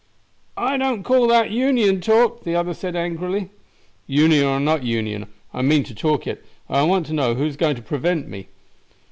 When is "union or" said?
4.07-4.59